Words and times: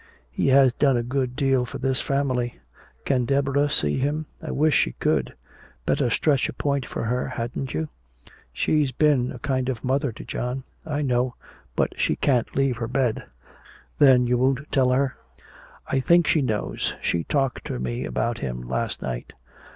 "He 0.31 0.47
has 0.47 0.73
done 0.73 0.97
a 0.97 1.03
good 1.03 1.35
deal 1.35 1.63
for 1.63 1.77
this 1.77 2.01
family! 2.01 2.59
Can 3.05 3.23
Deborah 3.25 3.69
see 3.69 3.99
him?" 3.99 4.25
"I 4.41 4.49
wish 4.49 4.73
she 4.73 4.93
could." 4.93 5.35
"Better 5.85 6.09
stretch 6.09 6.49
a 6.49 6.53
point 6.53 6.87
for 6.87 7.03
her, 7.03 7.27
hadn't 7.27 7.75
you? 7.75 7.87
She's 8.51 8.91
been 8.91 9.31
a 9.31 9.37
kind 9.37 9.69
of 9.69 9.83
a 9.83 9.85
mother 9.85 10.11
to 10.11 10.25
John." 10.25 10.63
"I 10.87 11.03
know. 11.03 11.35
But 11.75 11.99
she 11.99 12.15
can't 12.15 12.55
leave 12.55 12.77
her 12.77 12.87
bed." 12.87 13.25
"Then 13.99 14.25
you 14.25 14.39
won't 14.39 14.71
tell 14.71 14.89
her?" 14.89 15.13
"I 15.85 15.99
think 15.99 16.25
she 16.25 16.41
knows. 16.41 16.95
She 17.03 17.23
talked 17.23 17.63
to 17.65 17.77
me 17.77 18.03
about 18.03 18.39
him 18.39 18.61
last 18.67 19.03
night." 19.03 19.33